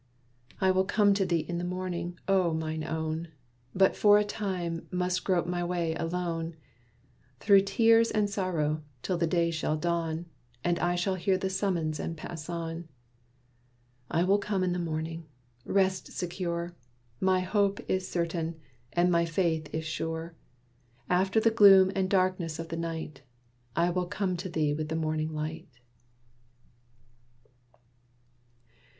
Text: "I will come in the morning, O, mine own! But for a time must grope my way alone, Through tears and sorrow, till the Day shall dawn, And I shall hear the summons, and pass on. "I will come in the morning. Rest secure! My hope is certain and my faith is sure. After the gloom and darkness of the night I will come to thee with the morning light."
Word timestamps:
"I 0.59 0.71
will 0.71 0.83
come 0.85 1.09
in 1.13 1.57
the 1.59 1.63
morning, 1.63 2.17
O, 2.27 2.55
mine 2.55 2.83
own! 2.83 3.27
But 3.75 3.95
for 3.95 4.17
a 4.17 4.23
time 4.23 4.87
must 4.89 5.23
grope 5.23 5.45
my 5.45 5.63
way 5.63 5.93
alone, 5.93 6.55
Through 7.39 7.61
tears 7.65 8.09
and 8.09 8.27
sorrow, 8.27 8.81
till 9.03 9.19
the 9.19 9.27
Day 9.27 9.51
shall 9.51 9.77
dawn, 9.77 10.25
And 10.63 10.79
I 10.79 10.95
shall 10.95 11.13
hear 11.13 11.37
the 11.37 11.51
summons, 11.51 11.99
and 11.99 12.17
pass 12.17 12.49
on. 12.49 12.87
"I 14.09 14.23
will 14.23 14.39
come 14.39 14.63
in 14.63 14.73
the 14.73 14.79
morning. 14.79 15.27
Rest 15.65 16.11
secure! 16.11 16.75
My 17.19 17.41
hope 17.41 17.79
is 17.87 18.07
certain 18.09 18.55
and 18.91 19.11
my 19.11 19.25
faith 19.25 19.71
is 19.71 19.85
sure. 19.85 20.33
After 21.11 21.39
the 21.39 21.51
gloom 21.51 21.91
and 21.95 22.09
darkness 22.09 22.57
of 22.57 22.69
the 22.69 22.75
night 22.75 23.21
I 23.75 23.91
will 23.91 24.07
come 24.07 24.35
to 24.37 24.49
thee 24.49 24.73
with 24.73 24.89
the 24.89 24.95
morning 24.95 25.31
light." 25.35 25.67